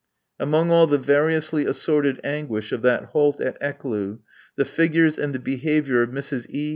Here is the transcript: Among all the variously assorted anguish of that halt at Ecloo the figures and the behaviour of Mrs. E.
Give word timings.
Among 0.39 0.71
all 0.71 0.87
the 0.87 0.97
variously 0.97 1.63
assorted 1.67 2.19
anguish 2.23 2.71
of 2.71 2.81
that 2.81 3.03
halt 3.09 3.39
at 3.39 3.55
Ecloo 3.61 4.17
the 4.55 4.65
figures 4.65 5.19
and 5.19 5.31
the 5.31 5.37
behaviour 5.39 6.01
of 6.01 6.09
Mrs. 6.09 6.47
E. 6.49 6.69